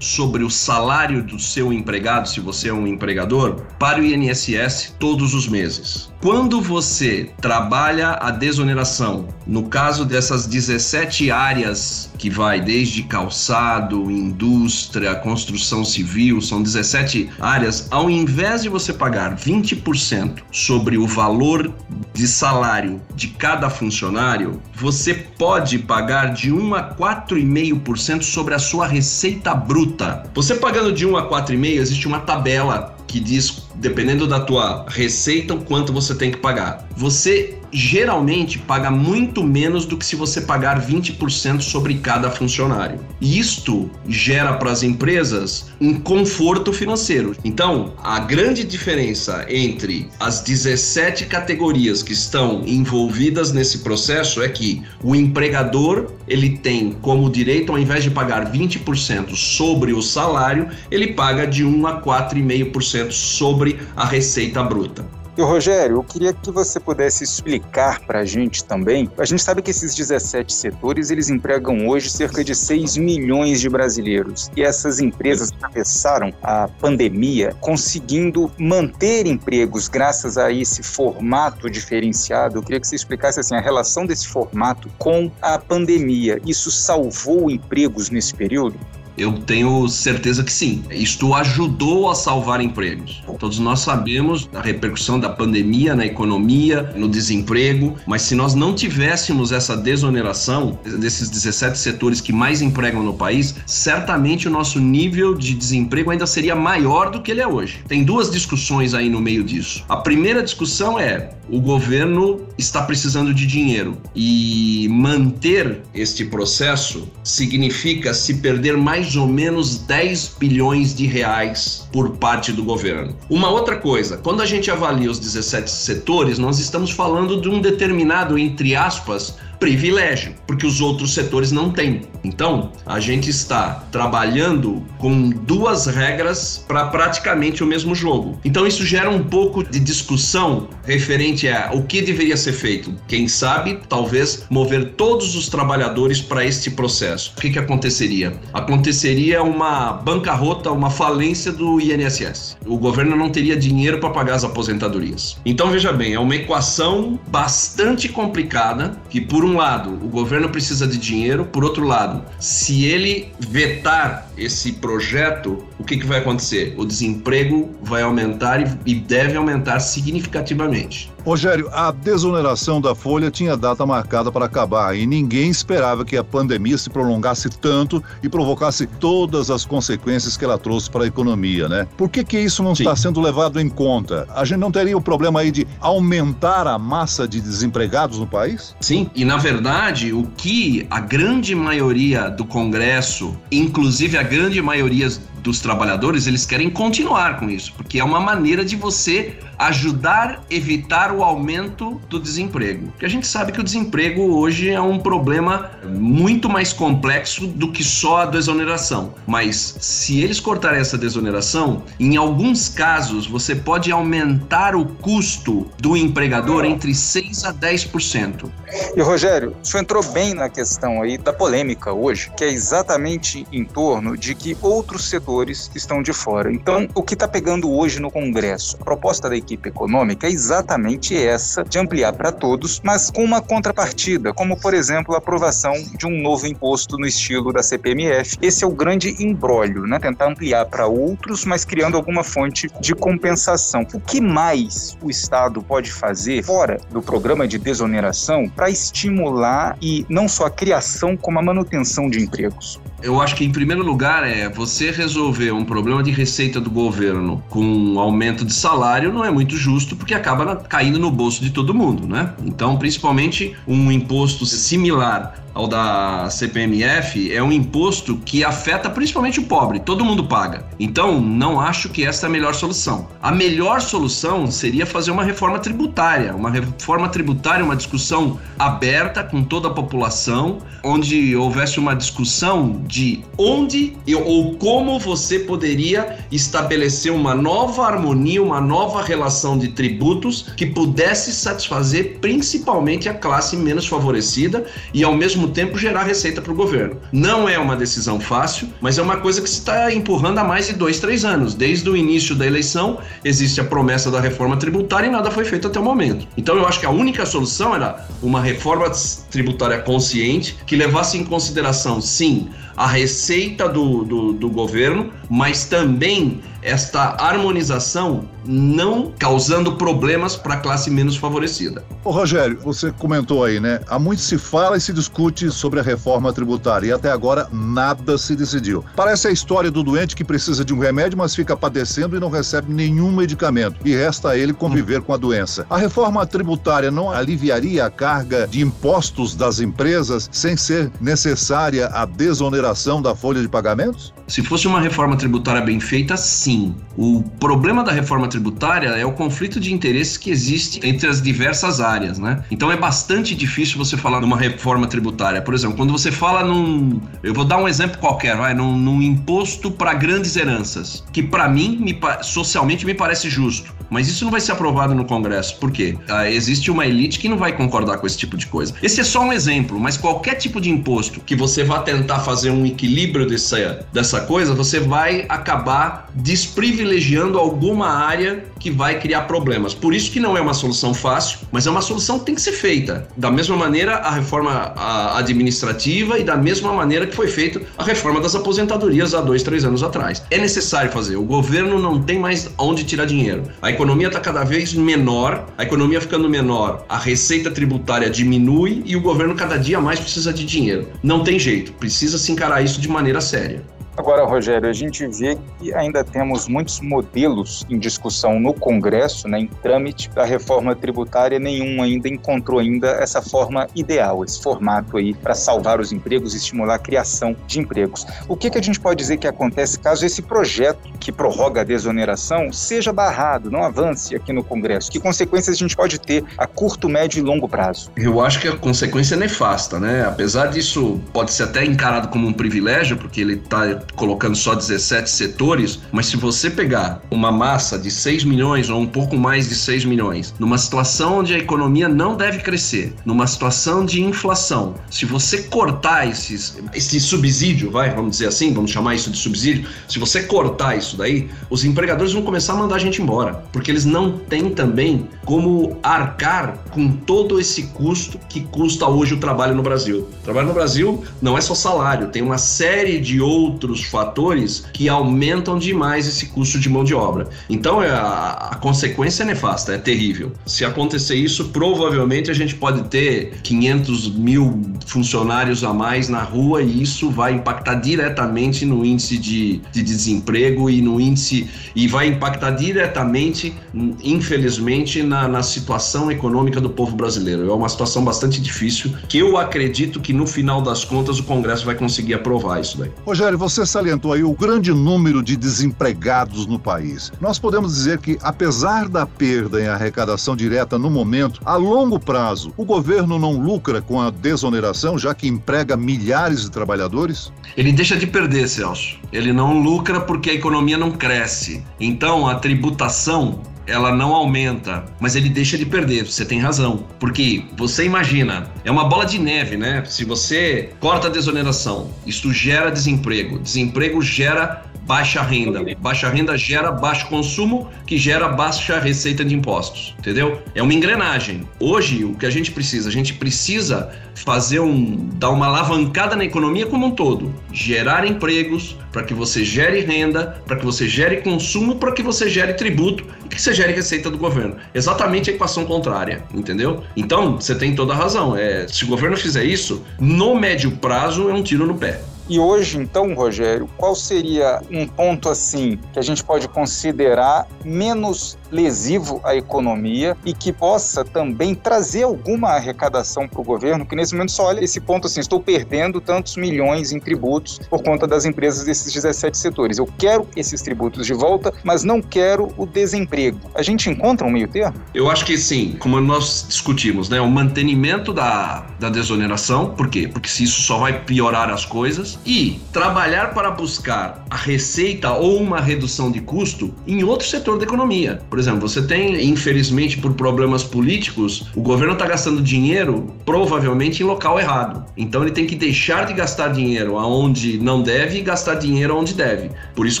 sobre 0.00 0.44
o 0.44 0.50
salário 0.50 1.22
do 1.22 1.38
seu 1.38 1.72
empregado, 1.72 2.28
se 2.28 2.40
você 2.40 2.68
é 2.68 2.72
um 2.72 2.86
empregador, 2.86 3.62
para 3.78 4.00
o 4.00 4.04
INSS 4.04 4.94
todos 4.98 5.34
os 5.34 5.48
meses. 5.48 6.10
Quando 6.22 6.60
você 6.60 7.30
trabalha 7.40 8.18
a 8.20 8.30
desoneração, 8.30 9.28
no 9.46 9.68
caso 9.68 10.04
dessas 10.04 10.46
17 10.46 11.30
áreas 11.30 12.10
que 12.18 12.30
vai 12.30 12.60
desde 12.60 13.02
calçado, 13.04 14.10
indústria, 14.10 15.14
construção 15.14 15.84
civil, 15.84 16.40
são 16.40 16.62
17 16.62 17.30
áreas, 17.38 17.86
ao 17.90 18.10
invés 18.10 18.62
de 18.62 18.68
você 18.68 18.92
pagar 18.92 19.36
20% 19.36 20.38
sobre 20.50 20.96
o 20.96 21.06
valor 21.06 21.72
de 22.16 22.26
salário 22.26 23.00
de 23.14 23.28
cada 23.28 23.68
funcionário, 23.68 24.62
você 24.74 25.12
pode 25.12 25.78
pagar 25.78 26.32
de 26.32 26.50
1 26.50 26.74
a 26.74 26.96
4,5% 26.96 28.22
sobre 28.22 28.54
a 28.54 28.58
sua 28.58 28.86
receita 28.86 29.54
bruta. 29.54 30.24
Você 30.34 30.54
pagando 30.54 30.92
de 30.92 31.06
1 31.06 31.14
a 31.14 31.28
4,5, 31.28 31.66
existe 31.76 32.06
uma 32.06 32.20
tabela 32.20 32.96
que 33.06 33.20
diz, 33.20 33.68
dependendo 33.74 34.26
da 34.26 34.40
tua 34.40 34.86
receita, 34.88 35.54
o 35.54 35.62
quanto 35.62 35.92
você 35.92 36.14
tem 36.14 36.30
que 36.30 36.38
pagar. 36.38 36.88
Você 36.96 37.58
geralmente 37.76 38.58
paga 38.58 38.90
muito 38.90 39.44
menos 39.44 39.84
do 39.84 39.98
que 39.98 40.06
se 40.06 40.16
você 40.16 40.40
pagar 40.40 40.80
20% 40.80 41.60
sobre 41.60 41.98
cada 41.98 42.30
funcionário. 42.30 43.00
Isto 43.20 43.90
gera 44.08 44.54
para 44.54 44.70
as 44.70 44.82
empresas 44.82 45.66
um 45.78 46.00
conforto 46.00 46.72
financeiro. 46.72 47.36
Então, 47.44 47.92
a 48.02 48.18
grande 48.18 48.64
diferença 48.64 49.44
entre 49.50 50.08
as 50.18 50.40
17 50.40 51.26
categorias 51.26 52.02
que 52.02 52.14
estão 52.14 52.62
envolvidas 52.66 53.52
nesse 53.52 53.80
processo 53.80 54.42
é 54.42 54.48
que 54.48 54.82
o 55.04 55.14
empregador, 55.14 56.12
ele 56.26 56.56
tem 56.56 56.92
como 57.02 57.28
direito 57.28 57.72
ao 57.72 57.78
invés 57.78 58.02
de 58.02 58.10
pagar 58.10 58.50
20% 58.50 59.34
sobre 59.34 59.92
o 59.92 60.00
salário, 60.00 60.70
ele 60.90 61.08
paga 61.08 61.46
de 61.46 61.62
1 61.62 61.86
a 61.86 62.00
4,5% 62.00 63.10
sobre 63.10 63.78
a 63.94 64.06
receita 64.06 64.62
bruta. 64.62 65.15
E 65.36 65.42
Rogério, 65.42 65.96
eu 65.96 66.02
queria 66.02 66.32
que 66.32 66.50
você 66.50 66.80
pudesse 66.80 67.22
explicar 67.22 68.00
para 68.06 68.20
a 68.20 68.24
gente 68.24 68.64
também. 68.64 69.10
A 69.18 69.24
gente 69.26 69.42
sabe 69.42 69.60
que 69.60 69.70
esses 69.70 69.94
17 69.94 70.50
setores 70.50 71.10
eles 71.10 71.28
empregam 71.28 71.86
hoje 71.86 72.08
cerca 72.08 72.42
de 72.42 72.54
6 72.54 72.96
milhões 72.96 73.60
de 73.60 73.68
brasileiros. 73.68 74.50
E 74.56 74.62
essas 74.62 74.98
empresas 74.98 75.52
atravessaram 75.52 76.32
a 76.42 76.68
pandemia 76.80 77.54
conseguindo 77.60 78.50
manter 78.58 79.26
empregos 79.26 79.88
graças 79.88 80.38
a 80.38 80.50
esse 80.50 80.82
formato 80.82 81.68
diferenciado. 81.68 82.56
Eu 82.56 82.62
queria 82.62 82.80
que 82.80 82.88
você 82.88 82.96
explicasse 82.96 83.38
assim 83.38 83.56
a 83.56 83.60
relação 83.60 84.06
desse 84.06 84.26
formato 84.28 84.88
com 84.98 85.30
a 85.42 85.58
pandemia. 85.58 86.40
Isso 86.46 86.70
salvou 86.70 87.50
empregos 87.50 88.08
nesse 88.08 88.34
período? 88.34 88.80
Eu 89.16 89.32
tenho 89.32 89.88
certeza 89.88 90.44
que 90.44 90.52
sim. 90.52 90.82
Isto 90.90 91.34
ajudou 91.34 92.10
a 92.10 92.14
salvar 92.14 92.60
empregos. 92.60 93.22
Todos 93.38 93.58
nós 93.58 93.80
sabemos 93.80 94.46
da 94.46 94.60
repercussão 94.60 95.18
da 95.18 95.28
pandemia 95.28 95.94
na 95.94 96.04
economia, 96.04 96.92
no 96.96 97.08
desemprego, 97.08 97.96
mas 98.06 98.22
se 98.22 98.34
nós 98.34 98.54
não 98.54 98.74
tivéssemos 98.74 99.52
essa 99.52 99.76
desoneração 99.76 100.78
desses 100.98 101.30
17 101.30 101.78
setores 101.78 102.20
que 102.20 102.32
mais 102.32 102.60
empregam 102.62 103.02
no 103.02 103.14
país, 103.14 103.54
certamente 103.66 104.48
o 104.48 104.50
nosso 104.50 104.80
nível 104.80 105.34
de 105.34 105.54
desemprego 105.54 106.10
ainda 106.10 106.26
seria 106.26 106.54
maior 106.54 107.10
do 107.10 107.22
que 107.22 107.30
ele 107.30 107.40
é 107.40 107.46
hoje. 107.46 107.80
Tem 107.88 108.04
duas 108.04 108.30
discussões 108.30 108.94
aí 108.94 109.08
no 109.08 109.20
meio 109.20 109.42
disso. 109.42 109.84
A 109.88 109.96
primeira 109.96 110.42
discussão 110.42 110.98
é: 110.98 111.30
o 111.48 111.60
governo 111.60 112.40
está 112.58 112.82
precisando 112.82 113.32
de 113.32 113.46
dinheiro 113.46 113.96
e 114.14 114.88
manter 114.90 115.82
este 115.94 116.24
processo 116.24 117.08
significa 117.22 118.12
se 118.12 118.34
perder 118.34 118.76
mais 118.76 119.05
mais 119.06 119.14
ou 119.14 119.28
menos 119.28 119.78
10 119.78 120.34
bilhões 120.36 120.92
de 120.92 121.06
reais 121.06 121.86
por 121.92 122.16
parte 122.16 122.50
do 122.50 122.64
governo. 122.64 123.14
Uma 123.30 123.48
outra 123.48 123.76
coisa, 123.76 124.16
quando 124.16 124.42
a 124.42 124.46
gente 124.46 124.68
avalia 124.68 125.08
os 125.08 125.20
17 125.20 125.70
setores, 125.70 126.40
nós 126.40 126.58
estamos 126.58 126.90
falando 126.90 127.40
de 127.40 127.48
um 127.48 127.60
determinado, 127.60 128.36
entre 128.36 128.74
aspas, 128.74 129.36
privilégio, 129.58 130.34
porque 130.46 130.66
os 130.66 130.80
outros 130.80 131.14
setores 131.14 131.52
não 131.52 131.70
têm. 131.70 132.02
Então, 132.22 132.72
a 132.84 132.98
gente 133.00 133.30
está 133.30 133.86
trabalhando 133.90 134.84
com 134.98 135.30
duas 135.30 135.86
regras 135.86 136.64
para 136.66 136.86
praticamente 136.86 137.62
o 137.62 137.66
mesmo 137.66 137.94
jogo. 137.94 138.38
Então, 138.44 138.66
isso 138.66 138.84
gera 138.84 139.08
um 139.08 139.22
pouco 139.22 139.62
de 139.62 139.78
discussão 139.78 140.68
referente 140.84 141.48
a 141.48 141.70
o 141.72 141.82
que 141.82 142.02
deveria 142.02 142.36
ser 142.36 142.52
feito. 142.52 142.94
Quem 143.06 143.28
sabe, 143.28 143.80
talvez, 143.88 144.44
mover 144.50 144.92
todos 144.96 145.34
os 145.34 145.48
trabalhadores 145.48 146.20
para 146.20 146.44
este 146.44 146.70
processo. 146.70 147.32
O 147.36 147.40
que, 147.40 147.50
que 147.50 147.58
aconteceria? 147.58 148.34
Aconteceria 148.52 149.42
uma 149.42 149.92
bancarrota, 149.92 150.70
uma 150.70 150.90
falência 150.90 151.52
do 151.52 151.80
INSS. 151.80 152.56
O 152.66 152.76
governo 152.76 153.16
não 153.16 153.30
teria 153.30 153.56
dinheiro 153.56 153.98
para 153.98 154.10
pagar 154.10 154.34
as 154.34 154.44
aposentadorias. 154.44 155.36
Então, 155.44 155.70
veja 155.70 155.92
bem, 155.92 156.14
é 156.14 156.20
uma 156.20 156.34
equação 156.34 157.18
bastante 157.28 158.08
complicada 158.08 158.98
que, 159.08 159.20
por 159.20 159.44
um 159.46 159.56
lado, 159.56 159.90
o 159.90 160.08
governo 160.08 160.48
precisa 160.48 160.86
de 160.86 160.98
dinheiro, 160.98 161.44
por 161.44 161.64
outro 161.64 161.84
lado, 161.84 162.24
se 162.38 162.84
ele 162.84 163.32
vetar 163.38 164.28
esse 164.36 164.72
projeto, 164.72 165.64
o 165.78 165.84
que, 165.84 165.96
que 165.96 166.06
vai 166.06 166.18
acontecer? 166.18 166.74
O 166.76 166.84
desemprego 166.84 167.70
vai 167.82 168.02
aumentar 168.02 168.60
e, 168.60 168.78
e 168.86 168.94
deve 168.94 169.36
aumentar 169.36 169.80
significativamente. 169.80 171.12
Rogério, 171.24 171.68
a 171.72 171.90
desoneração 171.90 172.80
da 172.80 172.94
folha 172.94 173.32
tinha 173.32 173.56
data 173.56 173.84
marcada 173.84 174.30
para 174.30 174.44
acabar 174.44 174.96
e 174.96 175.04
ninguém 175.04 175.50
esperava 175.50 176.04
que 176.04 176.16
a 176.16 176.22
pandemia 176.22 176.78
se 176.78 176.88
prolongasse 176.88 177.50
tanto 177.50 178.02
e 178.22 178.28
provocasse 178.28 178.86
todas 178.86 179.50
as 179.50 179.64
consequências 179.64 180.36
que 180.36 180.44
ela 180.44 180.56
trouxe 180.56 180.88
para 180.88 181.02
a 181.02 181.06
economia, 181.06 181.68
né? 181.68 181.88
Por 181.96 182.08
que, 182.08 182.22
que 182.22 182.38
isso 182.38 182.62
não 182.62 182.76
Sim. 182.76 182.84
está 182.84 182.94
sendo 182.94 183.20
levado 183.20 183.60
em 183.60 183.68
conta? 183.68 184.26
A 184.36 184.44
gente 184.44 184.58
não 184.58 184.70
teria 184.70 184.96
o 184.96 185.00
problema 185.00 185.40
aí 185.40 185.50
de 185.50 185.66
aumentar 185.80 186.68
a 186.68 186.78
massa 186.78 187.26
de 187.26 187.40
desempregados 187.40 188.20
no 188.20 188.26
país? 188.26 188.76
Sim, 188.80 189.10
e 189.12 189.24
na 189.24 189.36
verdade, 189.36 190.12
o 190.12 190.22
que 190.36 190.86
a 190.88 191.00
grande 191.00 191.56
maioria 191.56 192.30
do 192.30 192.44
Congresso, 192.44 193.36
inclusive 193.50 194.16
a 194.16 194.22
grande 194.22 194.62
maioria 194.62 195.08
dos 195.46 195.60
trabalhadores, 195.60 196.26
eles 196.26 196.44
querem 196.44 196.68
continuar 196.68 197.38
com 197.38 197.48
isso, 197.48 197.72
porque 197.76 198.00
é 198.00 198.04
uma 198.04 198.18
maneira 198.18 198.64
de 198.64 198.74
você 198.74 199.38
ajudar 199.58 200.44
a 200.50 200.54
evitar 200.54 201.12
o 201.12 201.22
aumento 201.22 202.00
do 202.08 202.20
desemprego. 202.20 202.88
Porque 202.88 203.06
a 203.06 203.08
gente 203.08 203.26
sabe 203.26 203.52
que 203.52 203.60
o 203.60 203.64
desemprego 203.64 204.36
hoje 204.36 204.70
é 204.70 204.80
um 204.80 204.98
problema 204.98 205.70
muito 205.84 206.48
mais 206.48 206.72
complexo 206.72 207.46
do 207.46 207.70
que 207.70 207.82
só 207.84 208.22
a 208.22 208.26
desoneração. 208.26 209.14
Mas 209.26 209.76
se 209.80 210.20
eles 210.20 210.40
cortarem 210.40 210.80
essa 210.80 210.98
desoneração, 210.98 211.82
em 211.98 212.16
alguns 212.16 212.68
casos 212.68 213.26
você 213.26 213.54
pode 213.54 213.90
aumentar 213.90 214.74
o 214.74 214.84
custo 214.84 215.70
do 215.78 215.96
empregador 215.96 216.64
entre 216.64 216.94
6 216.94 217.44
a 217.44 217.52
10%. 217.52 218.50
E 218.96 219.00
Rogério, 219.00 219.56
isso 219.62 219.78
entrou 219.78 220.02
bem 220.02 220.34
na 220.34 220.48
questão 220.48 221.02
aí 221.02 221.16
da 221.18 221.32
polêmica 221.32 221.92
hoje, 221.92 222.30
que 222.36 222.44
é 222.44 222.50
exatamente 222.50 223.46
em 223.52 223.64
torno 223.64 224.16
de 224.16 224.34
que 224.34 224.56
outros 224.60 225.08
setores 225.08 225.70
estão 225.74 226.02
de 226.02 226.12
fora. 226.12 226.52
Então, 226.52 226.88
o 226.94 227.02
que 227.02 227.14
está 227.14 227.28
pegando 227.28 227.70
hoje 227.70 228.00
no 228.00 228.10
Congresso? 228.10 228.76
A 228.80 228.84
proposta 228.84 229.28
da 229.28 229.36
equipe 229.46 229.68
econômica 229.68 230.26
é 230.26 230.30
exatamente 230.30 231.16
essa, 231.16 231.62
de 231.62 231.78
ampliar 231.78 232.12
para 232.12 232.32
todos, 232.32 232.80
mas 232.82 233.10
com 233.10 233.22
uma 233.22 233.40
contrapartida, 233.40 234.32
como 234.34 234.60
por 234.60 234.74
exemplo 234.74 235.14
a 235.14 235.18
aprovação 235.18 235.72
de 235.96 236.06
um 236.06 236.20
novo 236.20 236.46
imposto 236.46 236.98
no 236.98 237.06
estilo 237.06 237.52
da 237.52 237.62
CPMF. 237.62 238.36
Esse 238.42 238.64
é 238.64 238.66
o 238.66 238.72
grande 238.72 239.22
embrólio, 239.22 239.86
né? 239.86 239.98
Tentar 239.98 240.28
ampliar 240.28 240.66
para 240.66 240.86
outros, 240.86 241.44
mas 241.44 241.64
criando 241.64 241.96
alguma 241.96 242.24
fonte 242.24 242.68
de 242.80 242.94
compensação. 242.94 243.86
O 243.94 244.00
que 244.00 244.20
mais 244.20 244.96
o 245.00 245.08
Estado 245.08 245.62
pode 245.62 245.92
fazer 245.92 246.42
fora 246.42 246.78
do 246.90 247.00
programa 247.00 247.46
de 247.46 247.58
desoneração 247.58 248.48
para 248.48 248.68
estimular 248.68 249.76
e 249.80 250.04
não 250.08 250.28
só 250.28 250.46
a 250.46 250.50
criação, 250.50 251.16
como 251.16 251.38
a 251.38 251.42
manutenção 251.42 252.10
de 252.10 252.20
empregos? 252.20 252.80
Eu 253.06 253.22
acho 253.22 253.36
que, 253.36 253.44
em 253.44 253.52
primeiro 253.52 253.84
lugar, 253.84 254.28
é 254.28 254.48
você 254.48 254.90
resolver 254.90 255.52
um 255.52 255.64
problema 255.64 256.02
de 256.02 256.10
receita 256.10 256.60
do 256.60 256.68
governo 256.68 257.40
com 257.48 257.64
um 257.64 258.00
aumento 258.00 258.44
de 258.44 258.52
salário 258.52 259.12
não 259.12 259.24
é 259.24 259.30
muito 259.30 259.56
justo, 259.56 259.94
porque 259.94 260.12
acaba 260.12 260.56
caindo 260.56 260.98
no 260.98 261.08
bolso 261.08 261.40
de 261.40 261.50
todo 261.50 261.72
mundo, 261.72 262.04
né? 262.04 262.34
Então, 262.44 262.76
principalmente, 262.76 263.54
um 263.64 263.92
imposto 263.92 264.44
similar 264.44 265.46
ao 265.56 265.66
da 265.66 266.28
CPMF 266.28 267.32
é 267.32 267.42
um 267.42 267.50
imposto 267.50 268.18
que 268.18 268.44
afeta 268.44 268.90
principalmente 268.90 269.40
o 269.40 269.44
pobre, 269.44 269.80
todo 269.80 270.04
mundo 270.04 270.24
paga. 270.24 270.66
Então, 270.78 271.18
não 271.18 271.58
acho 271.58 271.88
que 271.88 272.04
essa 272.04 272.26
é 272.26 272.28
a 272.28 272.30
melhor 272.30 272.54
solução. 272.54 273.08
A 273.22 273.32
melhor 273.32 273.80
solução 273.80 274.50
seria 274.50 274.84
fazer 274.84 275.10
uma 275.12 275.24
reforma 275.24 275.58
tributária, 275.58 276.36
uma 276.36 276.50
reforma 276.50 277.08
tributária, 277.08 277.64
uma 277.64 277.74
discussão 277.74 278.38
aberta 278.58 279.24
com 279.24 279.42
toda 279.42 279.68
a 279.68 279.70
população, 279.70 280.58
onde 280.84 281.34
houvesse 281.34 281.80
uma 281.80 281.96
discussão 281.96 282.82
de 282.86 282.95
onde 283.38 283.96
ou 284.24 284.54
como 284.56 284.98
você 284.98 285.40
poderia 285.40 286.18
estabelecer 286.30 287.12
uma 287.12 287.34
nova 287.34 287.84
harmonia, 287.84 288.42
uma 288.42 288.60
nova 288.60 289.02
relação 289.02 289.58
de 289.58 289.68
tributos 289.68 290.46
que 290.56 290.66
pudesse 290.66 291.32
satisfazer 291.32 292.18
principalmente 292.20 293.08
a 293.08 293.14
classe 293.14 293.56
menos 293.56 293.86
favorecida 293.86 294.64
e 294.94 295.04
ao 295.04 295.14
mesmo 295.14 295.48
tempo 295.48 295.78
gerar 295.78 296.04
receita 296.04 296.40
para 296.40 296.52
o 296.52 296.56
governo. 296.56 296.96
Não 297.12 297.48
é 297.48 297.58
uma 297.58 297.76
decisão 297.76 298.18
fácil, 298.20 298.68
mas 298.80 298.98
é 298.98 299.02
uma 299.02 299.16
coisa 299.18 299.40
que 299.40 299.48
se 299.48 299.58
está 299.58 299.92
empurrando 299.92 300.38
há 300.38 300.44
mais 300.44 300.66
de 300.66 300.72
dois, 300.74 301.00
três 301.00 301.24
anos. 301.24 301.54
Desde 301.54 301.88
o 301.88 301.96
início 301.96 302.34
da 302.34 302.46
eleição 302.46 302.98
existe 303.24 303.60
a 303.60 303.64
promessa 303.64 304.10
da 304.10 304.20
reforma 304.20 304.56
tributária 304.56 305.06
e 305.06 305.10
nada 305.10 305.30
foi 305.30 305.44
feito 305.44 305.66
até 305.68 305.78
o 305.78 305.82
momento. 305.82 306.26
Então 306.36 306.56
eu 306.56 306.66
acho 306.66 306.80
que 306.80 306.86
a 306.86 306.90
única 306.90 307.26
solução 307.26 307.74
era 307.74 308.06
uma 308.22 308.40
reforma 308.40 308.90
tributária 309.30 309.78
consciente 309.78 310.56
que 310.66 310.76
levasse 310.76 311.18
em 311.18 311.24
consideração, 311.24 312.00
sim, 312.00 312.48
a 312.76 312.86
receita 312.86 313.68
do, 313.68 314.04
do, 314.04 314.32
do 314.32 314.50
governo, 314.50 315.10
mas 315.30 315.64
também 315.64 316.40
esta 316.66 317.16
harmonização 317.20 318.28
não 318.44 319.12
causando 319.18 319.76
problemas 319.76 320.36
para 320.36 320.54
a 320.54 320.56
classe 320.56 320.90
menos 320.90 321.16
favorecida. 321.16 321.84
Ô 322.04 322.10
Rogério, 322.10 322.58
você 322.62 322.90
comentou 322.90 323.44
aí, 323.44 323.60
né? 323.60 323.80
Há 323.88 323.98
muito 323.98 324.20
se 324.20 324.36
fala 324.36 324.76
e 324.76 324.80
se 324.80 324.92
discute 324.92 325.50
sobre 325.50 325.78
a 325.78 325.82
reforma 325.82 326.32
tributária 326.32 326.88
e 326.88 326.92
até 326.92 327.10
agora 327.10 327.48
nada 327.52 328.18
se 328.18 328.34
decidiu. 328.34 328.84
Parece 328.96 329.28
a 329.28 329.30
história 329.30 329.70
do 329.70 329.82
doente 329.82 330.16
que 330.16 330.24
precisa 330.24 330.64
de 330.64 330.74
um 330.74 330.78
remédio, 330.78 331.16
mas 331.16 331.34
fica 331.34 331.56
padecendo 331.56 332.16
e 332.16 332.20
não 332.20 332.28
recebe 332.28 332.72
nenhum 332.72 333.12
medicamento 333.12 333.76
e 333.84 333.94
resta 333.94 334.30
a 334.30 334.38
ele 334.38 334.52
conviver 334.52 335.02
com 335.02 335.12
a 335.12 335.16
doença. 335.16 335.66
A 335.70 335.78
reforma 335.78 336.26
tributária 336.26 336.90
não 336.90 337.10
aliviaria 337.10 337.86
a 337.86 337.90
carga 337.90 338.46
de 338.46 338.60
impostos 338.60 339.36
das 339.36 339.60
empresas 339.60 340.28
sem 340.32 340.56
ser 340.56 340.90
necessária 341.00 341.86
a 341.92 342.04
desoneração 342.04 343.00
da 343.00 343.14
folha 343.14 343.40
de 343.40 343.48
pagamentos? 343.48 344.12
Se 344.26 344.42
fosse 344.42 344.66
uma 344.66 344.80
reforma 344.80 345.16
tributária 345.16 345.62
bem 345.62 345.78
feita, 345.78 346.16
sim. 346.16 346.55
O 346.96 347.22
problema 347.38 347.84
da 347.84 347.92
reforma 347.92 348.26
tributária 348.26 348.88
é 348.88 349.04
o 349.04 349.12
conflito 349.12 349.60
de 349.60 349.72
interesses 349.72 350.16
que 350.16 350.30
existe 350.30 350.80
entre 350.82 351.08
as 351.08 351.20
diversas 351.20 351.80
áreas, 351.80 352.18
né? 352.18 352.42
Então 352.50 352.72
é 352.72 352.76
bastante 352.76 353.34
difícil 353.34 353.76
você 353.76 353.96
falar 353.96 354.20
numa 354.20 354.36
reforma 354.36 354.86
tributária. 354.86 355.42
Por 355.42 355.54
exemplo, 355.54 355.76
quando 355.76 355.92
você 355.92 356.10
fala 356.10 356.42
num. 356.42 357.00
Eu 357.22 357.34
vou 357.34 357.44
dar 357.44 357.58
um 357.58 357.68
exemplo 357.68 357.98
qualquer, 357.98 358.36
vai, 358.36 358.54
num, 358.54 358.76
num 358.76 359.02
imposto 359.02 359.70
para 359.70 359.92
grandes 359.94 360.36
heranças, 360.36 361.04
que 361.12 361.22
para 361.22 361.48
mim, 361.48 361.76
me, 361.78 361.98
socialmente, 362.22 362.86
me 362.86 362.94
parece 362.94 363.28
justo. 363.28 363.74
Mas 363.88 364.08
isso 364.08 364.24
não 364.24 364.32
vai 364.32 364.40
ser 364.40 364.52
aprovado 364.52 364.94
no 364.94 365.04
Congresso. 365.04 365.56
Por 365.58 365.70
quê? 365.70 365.96
Ah, 366.08 366.28
existe 366.28 366.70
uma 366.70 366.86
elite 366.86 367.18
que 367.18 367.28
não 367.28 367.36
vai 367.36 367.56
concordar 367.56 367.98
com 367.98 368.06
esse 368.06 368.18
tipo 368.18 368.36
de 368.36 368.46
coisa. 368.46 368.74
Esse 368.82 369.00
é 369.00 369.04
só 369.04 369.22
um 369.22 369.32
exemplo, 369.32 369.78
mas 369.78 369.96
qualquer 369.96 370.34
tipo 370.34 370.60
de 370.60 370.70
imposto 370.70 371.20
que 371.20 371.36
você 371.36 371.62
vá 371.62 371.80
tentar 371.80 372.20
fazer 372.20 372.50
um 372.50 372.66
equilíbrio 372.66 373.26
dessa, 373.26 373.86
dessa 373.92 374.22
coisa, 374.22 374.54
você 374.54 374.80
vai 374.80 375.24
acabar 375.28 376.10
desprivilegiando 376.46 377.38
alguma 377.38 377.88
área 377.88 378.44
que 378.60 378.70
vai 378.70 379.00
criar 379.00 379.22
problemas. 379.22 379.74
Por 379.74 379.92
isso 379.92 380.10
que 380.10 380.20
não 380.20 380.36
é 380.36 380.40
uma 380.40 380.54
solução 380.54 380.94
fácil, 380.94 381.40
mas 381.50 381.66
é 381.66 381.70
uma 381.70 381.82
solução 381.82 382.18
que 382.18 382.26
tem 382.26 382.34
que 382.34 382.40
ser 382.40 382.52
feita. 382.52 383.08
Da 383.16 383.30
mesma 383.30 383.56
maneira, 383.56 383.96
a 383.96 384.10
reforma 384.10 384.72
administrativa 385.16 386.18
e 386.18 386.24
da 386.24 386.36
mesma 386.36 386.72
maneira 386.72 387.06
que 387.06 387.14
foi 387.14 387.28
feita 387.28 387.60
a 387.76 387.84
reforma 387.84 388.20
das 388.20 388.34
aposentadorias 388.34 389.14
há 389.14 389.20
dois, 389.20 389.42
três 389.42 389.64
anos 389.64 389.82
atrás. 389.82 390.22
É 390.30 390.38
necessário 390.38 390.90
fazer. 390.90 391.16
O 391.16 391.22
governo 391.22 391.78
não 391.78 392.00
tem 392.00 392.18
mais 392.18 392.48
onde 392.58 392.84
tirar 392.84 393.06
dinheiro. 393.06 393.44
A 393.60 393.70
economia 393.70 394.06
está 394.06 394.20
cada 394.20 394.44
vez 394.44 394.72
menor, 394.72 395.46
a 395.58 395.64
economia 395.64 396.00
ficando 396.00 396.28
menor, 396.28 396.84
a 396.88 396.98
receita 396.98 397.50
tributária 397.50 398.08
diminui 398.08 398.82
e 398.86 398.96
o 398.96 399.00
governo 399.00 399.34
cada 399.34 399.56
dia 399.58 399.80
mais 399.80 399.98
precisa 399.98 400.32
de 400.32 400.44
dinheiro. 400.44 400.88
Não 401.02 401.24
tem 401.24 401.38
jeito, 401.38 401.72
precisa 401.72 402.18
se 402.18 402.30
encarar 402.30 402.62
isso 402.62 402.80
de 402.80 402.88
maneira 402.88 403.20
séria. 403.20 403.62
Agora, 403.96 404.24
Rogério, 404.24 404.68
a 404.68 404.72
gente 404.72 405.06
vê 405.06 405.38
que 405.58 405.72
ainda 405.74 406.04
temos 406.04 406.46
muitos 406.48 406.80
modelos 406.80 407.64
em 407.70 407.78
discussão 407.78 408.38
no 408.38 408.52
Congresso, 408.52 409.26
né, 409.26 409.40
em 409.40 409.46
trâmite 409.46 410.10
da 410.10 410.24
reforma 410.24 410.74
tributária, 410.76 411.38
nenhum 411.38 411.82
ainda 411.82 412.08
encontrou 412.08 412.60
ainda 412.60 412.88
essa 412.88 413.22
forma 413.22 413.66
ideal, 413.74 414.22
esse 414.22 414.42
formato 414.42 414.98
aí 414.98 415.14
para 415.14 415.34
salvar 415.34 415.80
os 415.80 415.92
empregos 415.92 416.34
e 416.34 416.36
estimular 416.36 416.74
a 416.74 416.78
criação 416.78 417.34
de 417.46 417.58
empregos. 417.58 418.06
O 418.28 418.36
que, 418.36 418.50
que 418.50 418.58
a 418.58 418.62
gente 418.62 418.78
pode 418.78 418.98
dizer 418.98 419.16
que 419.16 419.26
acontece 419.26 419.78
caso 419.78 420.04
esse 420.04 420.20
projeto 420.20 420.78
que 421.00 421.10
prorroga 421.10 421.62
a 421.62 421.64
desoneração 421.64 422.52
seja 422.52 422.92
barrado, 422.92 423.50
não 423.50 423.62
avance 423.62 424.14
aqui 424.14 424.32
no 424.32 424.44
Congresso? 424.44 424.90
Que 424.90 425.00
consequências 425.00 425.56
a 425.56 425.58
gente 425.58 425.74
pode 425.74 425.98
ter 425.98 426.22
a 426.36 426.46
curto, 426.46 426.88
médio 426.88 427.20
e 427.20 427.22
longo 427.22 427.48
prazo? 427.48 427.90
Eu 427.96 428.20
acho 428.20 428.40
que 428.40 428.48
a 428.48 428.56
consequência 428.56 429.14
é 429.14 429.18
nefasta, 429.18 429.80
né? 429.80 430.04
Apesar 430.06 430.48
disso, 430.48 431.00
pode 431.12 431.32
ser 431.32 431.44
até 431.44 431.64
encarado 431.64 432.08
como 432.08 432.26
um 432.26 432.32
privilégio, 432.32 432.96
porque 432.96 433.20
ele 433.20 433.34
está 433.34 433.85
colocando 433.94 434.36
só 434.36 434.54
17 434.54 435.08
setores, 435.08 435.80
mas 435.90 436.06
se 436.06 436.16
você 436.16 436.50
pegar 436.50 437.00
uma 437.10 437.32
massa 437.32 437.78
de 437.78 437.90
6 437.90 438.24
milhões 438.24 438.68
ou 438.68 438.80
um 438.80 438.86
pouco 438.86 439.16
mais 439.16 439.48
de 439.48 439.54
6 439.54 439.84
milhões, 439.84 440.34
numa 440.38 440.58
situação 440.58 441.18
onde 441.18 441.34
a 441.34 441.38
economia 441.38 441.88
não 441.88 442.16
deve 442.16 442.38
crescer, 442.40 442.94
numa 443.04 443.26
situação 443.26 443.84
de 443.84 444.02
inflação, 444.02 444.74
se 444.90 445.04
você 445.04 445.42
cortar 445.44 446.08
esses, 446.08 446.58
esse 446.74 447.00
subsídio, 447.00 447.70
vai, 447.70 447.94
vamos 447.94 448.12
dizer 448.12 448.28
assim, 448.28 448.52
vamos 448.52 448.70
chamar 448.70 448.94
isso 448.94 449.10
de 449.10 449.18
subsídio, 449.18 449.66
se 449.88 449.98
você 449.98 450.22
cortar 450.22 450.76
isso 450.76 450.96
daí, 450.96 451.28
os 451.48 451.64
empregadores 451.64 452.12
vão 452.12 452.22
começar 452.22 452.52
a 452.52 452.56
mandar 452.56 452.76
a 452.76 452.80
gente 452.80 453.00
embora, 453.00 453.44
porque 453.52 453.70
eles 453.70 453.84
não 453.84 454.18
têm 454.18 454.50
também 454.50 455.08
como 455.24 455.78
arcar 455.82 456.58
com 456.70 456.90
todo 456.92 457.40
esse 457.40 457.64
custo 457.68 458.18
que 458.28 458.40
custa 458.40 458.86
hoje 458.86 459.14
o 459.14 459.18
trabalho 459.18 459.54
no 459.54 459.62
Brasil. 459.62 460.08
O 460.20 460.24
trabalho 460.24 460.48
no 460.48 460.54
Brasil 460.54 461.02
não 461.20 461.36
é 461.36 461.40
só 461.40 461.54
salário, 461.54 462.08
tem 462.08 462.22
uma 462.22 462.38
série 462.38 463.00
de 463.00 463.20
outros 463.20 463.75
fatores 463.84 464.64
que 464.72 464.88
aumentam 464.88 465.58
demais 465.58 466.06
esse 466.06 466.26
custo 466.26 466.58
de 466.58 466.68
mão 466.68 466.84
de 466.84 466.94
obra. 466.94 467.28
Então 467.48 467.82
é, 467.82 467.90
a, 467.90 468.50
a 468.52 468.54
consequência 468.56 469.22
é 469.22 469.26
nefasta, 469.26 469.74
é 469.74 469.78
terrível. 469.78 470.32
Se 470.44 470.64
acontecer 470.64 471.14
isso, 471.14 471.48
provavelmente 471.48 472.30
a 472.30 472.34
gente 472.34 472.54
pode 472.54 472.84
ter 472.88 473.40
500 473.42 474.10
mil 474.14 474.62
funcionários 474.86 475.64
a 475.64 475.72
mais 475.72 476.08
na 476.08 476.22
rua 476.22 476.62
e 476.62 476.82
isso 476.82 477.10
vai 477.10 477.34
impactar 477.34 477.74
diretamente 477.76 478.64
no 478.64 478.84
índice 478.84 479.18
de, 479.18 479.60
de 479.72 479.82
desemprego 479.82 480.70
e 480.70 480.80
no 480.80 481.00
índice 481.00 481.48
e 481.74 481.86
vai 481.88 482.06
impactar 482.08 482.52
diretamente, 482.52 483.54
infelizmente, 484.02 485.02
na, 485.02 485.28
na 485.28 485.42
situação 485.42 486.10
econômica 486.10 486.60
do 486.60 486.70
povo 486.70 486.96
brasileiro. 486.96 487.50
É 487.50 487.52
uma 487.52 487.68
situação 487.68 488.04
bastante 488.04 488.40
difícil 488.40 488.94
que 489.08 489.18
eu 489.18 489.36
acredito 489.36 490.00
que 490.00 490.12
no 490.12 490.26
final 490.26 490.62
das 490.62 490.84
contas 490.84 491.18
o 491.18 491.24
Congresso 491.24 491.64
vai 491.64 491.74
conseguir 491.74 492.14
aprovar 492.14 492.60
isso 492.60 492.78
daí. 492.78 492.90
Rogério, 493.04 493.36
você 493.36 493.65
salientou 493.66 494.12
aí 494.12 494.22
o 494.22 494.32
grande 494.32 494.72
número 494.72 495.22
de 495.22 495.36
desempregados 495.36 496.46
no 496.46 496.58
país. 496.58 497.12
Nós 497.20 497.38
podemos 497.38 497.74
dizer 497.74 497.98
que, 497.98 498.18
apesar 498.22 498.88
da 498.88 499.06
perda 499.06 499.60
em 499.60 499.66
arrecadação 499.66 500.36
direta 500.36 500.78
no 500.78 500.90
momento, 500.90 501.40
a 501.44 501.56
longo 501.56 501.98
prazo, 501.98 502.52
o 502.56 502.64
governo 502.64 503.18
não 503.18 503.32
lucra 503.32 503.82
com 503.82 504.00
a 504.00 504.10
desoneração, 504.10 504.98
já 504.98 505.14
que 505.14 505.28
emprega 505.28 505.76
milhares 505.76 506.42
de 506.42 506.50
trabalhadores? 506.50 507.32
Ele 507.56 507.72
deixa 507.72 507.96
de 507.96 508.06
perder, 508.06 508.48
Celso. 508.48 508.98
Ele 509.12 509.32
não 509.32 509.60
lucra 509.60 510.00
porque 510.00 510.30
a 510.30 510.34
economia 510.34 510.76
não 510.76 510.92
cresce. 510.92 511.64
Então, 511.80 512.26
a 512.26 512.36
tributação 512.36 513.40
ela 513.66 513.94
não 513.94 514.14
aumenta, 514.14 514.84
mas 515.00 515.16
ele 515.16 515.28
deixa 515.28 515.58
de 515.58 515.66
perder. 515.66 516.04
Você 516.04 516.24
tem 516.24 516.38
razão. 516.38 516.84
Porque 516.98 517.44
você 517.56 517.84
imagina, 517.84 518.50
é 518.64 518.70
uma 518.70 518.88
bola 518.88 519.04
de 519.04 519.18
neve, 519.18 519.56
né? 519.56 519.84
Se 519.86 520.04
você 520.04 520.70
corta 520.80 521.08
a 521.08 521.10
desoneração, 521.10 521.90
isso 522.06 522.32
gera 522.32 522.70
desemprego. 522.70 523.38
Desemprego 523.38 524.00
gera 524.00 524.64
baixa 524.86 525.20
renda. 525.20 525.60
Baixa 525.78 526.08
renda 526.08 526.36
gera 526.38 526.70
baixo 526.70 527.08
consumo, 527.08 527.68
que 527.86 527.98
gera 527.98 528.28
baixa 528.28 528.78
receita 528.78 529.24
de 529.24 529.34
impostos, 529.34 529.94
entendeu? 529.98 530.40
É 530.54 530.62
uma 530.62 530.72
engrenagem. 530.72 531.46
Hoje, 531.58 532.04
o 532.04 532.14
que 532.14 532.24
a 532.24 532.30
gente 532.30 532.52
precisa? 532.52 532.88
A 532.88 532.92
gente 532.92 533.14
precisa 533.14 533.92
fazer 534.14 534.60
um 534.60 535.08
dar 535.14 535.30
uma 535.30 535.46
alavancada 535.46 536.16
na 536.16 536.24
economia 536.24 536.66
como 536.66 536.86
um 536.86 536.90
todo, 536.90 537.34
gerar 537.52 538.06
empregos 538.06 538.76
para 538.92 539.02
que 539.02 539.12
você 539.12 539.44
gere 539.44 539.80
renda, 539.80 540.40
para 540.46 540.56
que 540.56 540.64
você 540.64 540.88
gere 540.88 541.18
consumo, 541.18 541.76
para 541.76 541.92
que 541.92 542.02
você 542.02 542.28
gere 542.28 542.54
tributo 542.54 543.04
e 543.24 543.28
que 543.28 543.42
você 543.42 543.52
gere 543.52 543.72
receita 543.72 544.10
do 544.10 544.16
governo. 544.16 544.56
Exatamente 544.72 545.30
a 545.30 545.34
equação 545.34 545.66
contrária, 545.66 546.24
entendeu? 546.32 546.82
Então, 546.96 547.36
você 547.36 547.54
tem 547.54 547.74
toda 547.74 547.92
a 547.92 547.96
razão. 547.96 548.36
É, 548.36 548.66
se 548.68 548.84
o 548.84 548.86
governo 548.86 549.16
fizer 549.16 549.44
isso, 549.44 549.84
no 550.00 550.34
médio 550.34 550.70
prazo 550.70 551.28
é 551.28 551.34
um 551.34 551.42
tiro 551.42 551.66
no 551.66 551.74
pé. 551.74 552.00
E 552.28 552.38
hoje, 552.38 552.78
então, 552.78 553.14
Rogério, 553.14 553.68
qual 553.76 553.94
seria 553.94 554.60
um 554.70 554.86
ponto 554.86 555.28
assim 555.28 555.78
que 555.92 555.98
a 555.98 556.02
gente 556.02 556.24
pode 556.24 556.48
considerar 556.48 557.46
menos 557.64 558.36
lesivo 558.50 559.20
à 559.24 559.34
economia 559.34 560.16
e 560.24 560.32
que 560.32 560.52
possa 560.52 561.04
também 561.04 561.54
trazer 561.54 562.04
alguma 562.04 562.50
arrecadação 562.50 563.28
para 563.28 563.40
o 563.40 563.44
governo, 563.44 563.86
que 563.86 563.94
nesse 563.94 564.14
momento 564.14 564.32
só 564.32 564.46
olha 564.46 564.64
esse 564.64 564.80
ponto 564.80 565.06
assim, 565.06 565.20
estou 565.20 565.40
perdendo 565.40 566.00
tantos 566.00 566.36
milhões 566.36 566.92
em 566.92 566.98
tributos 566.98 567.60
por 567.70 567.82
conta 567.82 568.06
das 568.06 568.24
empresas 568.24 568.64
desses 568.64 568.92
17 568.92 569.36
setores. 569.36 569.78
Eu 569.78 569.88
quero 569.98 570.26
esses 570.36 570.62
tributos 570.62 571.06
de 571.06 571.14
volta, 571.14 571.52
mas 571.62 571.84
não 571.84 572.00
quero 572.02 572.52
o 572.56 572.66
desemprego. 572.66 573.38
A 573.54 573.62
gente 573.62 573.88
encontra 573.90 574.26
um 574.26 574.30
meio 574.30 574.48
termo? 574.48 574.74
Eu 574.94 575.10
acho 575.10 575.24
que 575.24 575.36
sim, 575.38 575.76
como 575.78 576.00
nós 576.00 576.46
discutimos, 576.48 577.08
né? 577.08 577.20
O 577.20 577.30
mantenimento 577.30 578.12
da, 578.12 578.66
da 578.78 578.88
desoneração, 578.88 579.74
por 579.74 579.88
quê? 579.88 580.08
Porque 580.08 580.28
se 580.28 580.44
isso 580.44 580.62
só 580.62 580.78
vai 580.78 581.04
piorar 581.04 581.50
as 581.50 581.64
coisas, 581.64 582.15
e 582.24 582.60
trabalhar 582.72 583.34
para 583.34 583.50
buscar 583.50 584.24
a 584.30 584.36
receita 584.36 585.12
ou 585.12 585.40
uma 585.40 585.60
redução 585.60 586.10
de 586.10 586.20
custo 586.20 586.74
em 586.86 587.02
outro 587.04 587.26
setor 587.26 587.58
da 587.58 587.64
economia. 587.64 588.20
Por 588.28 588.38
exemplo, 588.38 588.68
você 588.68 588.82
tem, 588.82 589.24
infelizmente, 589.28 589.98
por 589.98 590.14
problemas 590.14 590.62
políticos, 590.62 591.46
o 591.54 591.60
governo 591.60 591.94
está 591.94 592.06
gastando 592.06 592.42
dinheiro 592.42 593.12
provavelmente 593.24 594.02
em 594.02 594.06
local 594.06 594.38
errado. 594.38 594.84
Então 594.96 595.22
ele 595.22 595.32
tem 595.32 595.46
que 595.46 595.56
deixar 595.56 596.06
de 596.06 596.14
gastar 596.14 596.48
dinheiro 596.48 596.98
aonde 596.98 597.58
não 597.58 597.82
deve 597.82 598.18
e 598.18 598.22
gastar 598.22 598.54
dinheiro 598.54 598.96
onde 598.96 599.14
deve. 599.14 599.50
Por 599.74 599.86
isso 599.86 600.00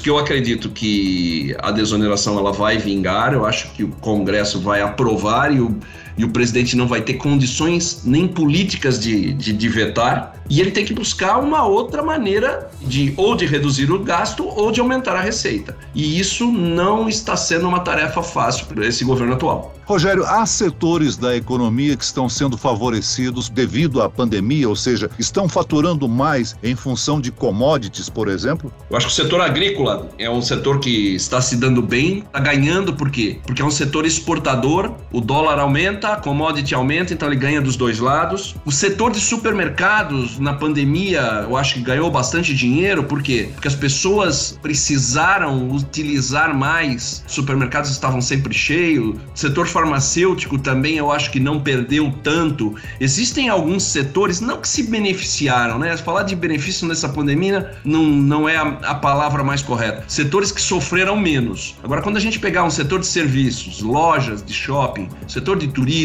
que 0.00 0.10
eu 0.10 0.18
acredito 0.18 0.70
que 0.70 1.54
a 1.58 1.70
desoneração 1.70 2.38
ela 2.38 2.52
vai 2.52 2.78
vingar, 2.78 3.32
eu 3.32 3.44
acho 3.44 3.72
que 3.72 3.84
o 3.84 3.88
Congresso 4.00 4.60
vai 4.60 4.80
aprovar 4.80 5.54
e 5.54 5.60
o 5.60 5.76
e 6.16 6.24
o 6.24 6.30
presidente 6.30 6.76
não 6.76 6.86
vai 6.86 7.00
ter 7.00 7.14
condições 7.14 8.02
nem 8.04 8.26
políticas 8.26 8.98
de, 8.98 9.32
de, 9.34 9.52
de, 9.52 9.68
vetar, 9.68 10.34
e 10.48 10.60
ele 10.60 10.70
tem 10.70 10.84
que 10.84 10.94
buscar 10.94 11.38
uma 11.38 11.64
outra 11.64 12.02
maneira 12.02 12.70
de 12.80 13.12
ou 13.16 13.34
de 13.34 13.46
reduzir 13.46 13.90
o 13.90 13.98
gasto 13.98 14.46
ou 14.46 14.70
de 14.70 14.80
aumentar 14.80 15.16
a 15.16 15.20
receita. 15.20 15.76
E 15.94 16.18
isso 16.18 16.50
não 16.50 17.08
está 17.08 17.36
sendo 17.36 17.68
uma 17.68 17.80
tarefa 17.80 18.22
fácil 18.22 18.66
para 18.66 18.86
esse 18.86 19.04
governo 19.04 19.34
atual. 19.34 19.74
Rogério, 19.86 20.24
há 20.26 20.44
setores 20.44 21.16
da 21.16 21.36
economia 21.36 21.96
que 21.96 22.02
estão 22.02 22.28
sendo 22.28 22.58
favorecidos 22.58 23.48
devido 23.48 24.02
à 24.02 24.10
pandemia, 24.10 24.68
ou 24.68 24.74
seja, 24.74 25.08
estão 25.16 25.48
faturando 25.48 26.08
mais 26.08 26.56
em 26.60 26.74
função 26.74 27.20
de 27.20 27.30
commodities, 27.30 28.08
por 28.08 28.26
exemplo? 28.26 28.72
Eu 28.90 28.96
acho 28.96 29.06
que 29.06 29.12
o 29.12 29.14
setor 29.14 29.40
agrícola 29.40 30.08
é 30.18 30.28
um 30.28 30.42
setor 30.42 30.80
que 30.80 31.14
está 31.14 31.40
se 31.40 31.56
dando 31.56 31.80
bem, 31.80 32.18
está 32.18 32.40
ganhando 32.40 32.94
por 32.94 33.10
quê? 33.10 33.38
Porque 33.46 33.62
é 33.62 33.64
um 33.64 33.70
setor 33.70 34.04
exportador, 34.04 34.92
o 35.12 35.20
dólar 35.20 35.60
aumenta, 35.60 36.05
a 36.12 36.16
commodity 36.16 36.74
aumenta, 36.74 37.12
então 37.12 37.28
ele 37.28 37.36
ganha 37.36 37.60
dos 37.60 37.76
dois 37.76 37.98
lados. 37.98 38.54
O 38.64 38.72
setor 38.72 39.12
de 39.12 39.20
supermercados 39.20 40.38
na 40.38 40.54
pandemia, 40.54 41.44
eu 41.48 41.56
acho 41.56 41.74
que 41.74 41.80
ganhou 41.80 42.10
bastante 42.10 42.54
dinheiro, 42.54 43.04
por 43.04 43.22
quê? 43.22 43.50
Porque 43.52 43.68
as 43.68 43.74
pessoas 43.74 44.58
precisaram 44.62 45.70
utilizar 45.70 46.54
mais, 46.54 47.22
supermercados 47.26 47.90
estavam 47.90 48.20
sempre 48.20 48.54
cheios, 48.54 49.16
o 49.16 49.38
setor 49.38 49.66
farmacêutico 49.66 50.58
também 50.58 50.96
eu 50.96 51.10
acho 51.10 51.30
que 51.30 51.40
não 51.40 51.60
perdeu 51.60 52.12
tanto. 52.22 52.74
Existem 53.00 53.48
alguns 53.48 53.82
setores, 53.82 54.40
não 54.40 54.60
que 54.60 54.68
se 54.68 54.84
beneficiaram, 54.84 55.78
né? 55.78 55.96
Falar 55.96 56.22
de 56.22 56.36
benefício 56.36 56.86
nessa 56.86 57.08
pandemia 57.08 57.72
não, 57.84 58.02
não 58.04 58.48
é 58.48 58.56
a, 58.56 58.62
a 58.62 58.94
palavra 58.94 59.42
mais 59.42 59.62
correta. 59.62 60.04
Setores 60.08 60.52
que 60.52 60.60
sofreram 60.60 61.16
menos. 61.16 61.74
Agora, 61.82 62.02
quando 62.02 62.16
a 62.16 62.20
gente 62.20 62.38
pegar 62.38 62.64
um 62.64 62.70
setor 62.70 63.00
de 63.00 63.06
serviços, 63.06 63.80
lojas 63.80 64.44
de 64.44 64.52
shopping, 64.52 65.08
setor 65.26 65.58
de 65.58 65.68
turismo, 65.68 65.95